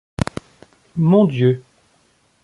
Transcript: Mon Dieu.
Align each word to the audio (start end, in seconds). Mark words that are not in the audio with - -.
Mon 0.97 1.25
Dieu. 1.25 1.61